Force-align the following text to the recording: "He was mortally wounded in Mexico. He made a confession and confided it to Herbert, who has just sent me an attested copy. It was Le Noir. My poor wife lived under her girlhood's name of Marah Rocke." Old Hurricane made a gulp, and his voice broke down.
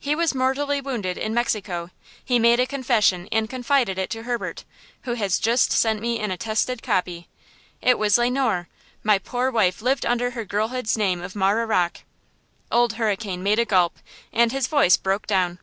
"He 0.00 0.16
was 0.16 0.34
mortally 0.34 0.80
wounded 0.80 1.16
in 1.16 1.32
Mexico. 1.32 1.90
He 2.24 2.40
made 2.40 2.58
a 2.58 2.66
confession 2.66 3.28
and 3.30 3.48
confided 3.48 3.98
it 3.98 4.10
to 4.10 4.24
Herbert, 4.24 4.64
who 5.02 5.14
has 5.14 5.38
just 5.38 5.70
sent 5.70 6.00
me 6.00 6.18
an 6.18 6.32
attested 6.32 6.82
copy. 6.82 7.28
It 7.80 7.96
was 7.96 8.18
Le 8.18 8.28
Noir. 8.30 8.66
My 9.04 9.20
poor 9.20 9.48
wife 9.48 9.80
lived 9.80 10.04
under 10.04 10.32
her 10.32 10.44
girlhood's 10.44 10.98
name 10.98 11.22
of 11.22 11.36
Marah 11.36 11.66
Rocke." 11.66 12.00
Old 12.72 12.94
Hurricane 12.94 13.44
made 13.44 13.60
a 13.60 13.64
gulp, 13.64 14.00
and 14.32 14.50
his 14.50 14.66
voice 14.66 14.96
broke 14.96 15.28
down. 15.28 15.60